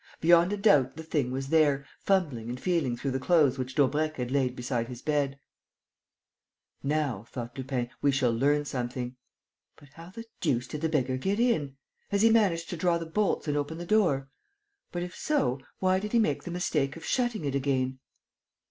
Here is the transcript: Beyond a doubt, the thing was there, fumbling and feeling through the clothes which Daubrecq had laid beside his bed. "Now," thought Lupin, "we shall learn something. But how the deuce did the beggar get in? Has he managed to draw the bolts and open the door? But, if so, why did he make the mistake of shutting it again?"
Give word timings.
Beyond 0.19 0.51
a 0.51 0.57
doubt, 0.57 0.97
the 0.97 1.03
thing 1.03 1.29
was 1.31 1.49
there, 1.49 1.85
fumbling 1.99 2.49
and 2.49 2.59
feeling 2.59 2.97
through 2.97 3.11
the 3.11 3.19
clothes 3.19 3.59
which 3.59 3.75
Daubrecq 3.75 4.15
had 4.15 4.31
laid 4.31 4.55
beside 4.55 4.87
his 4.87 4.99
bed. 5.03 5.39
"Now," 6.81 7.27
thought 7.29 7.55
Lupin, 7.55 7.87
"we 8.01 8.09
shall 8.11 8.31
learn 8.31 8.65
something. 8.65 9.15
But 9.75 9.89
how 9.89 10.09
the 10.09 10.25
deuce 10.39 10.65
did 10.67 10.81
the 10.81 10.89
beggar 10.89 11.17
get 11.17 11.39
in? 11.39 11.77
Has 12.09 12.23
he 12.23 12.31
managed 12.31 12.71
to 12.71 12.77
draw 12.77 12.97
the 12.97 13.05
bolts 13.05 13.47
and 13.47 13.55
open 13.55 13.77
the 13.77 13.85
door? 13.85 14.31
But, 14.91 15.03
if 15.03 15.15
so, 15.15 15.59
why 15.77 15.99
did 15.99 16.13
he 16.13 16.17
make 16.19 16.45
the 16.45 16.49
mistake 16.49 16.95
of 16.97 17.05
shutting 17.05 17.45
it 17.45 17.53
again?" 17.53 17.99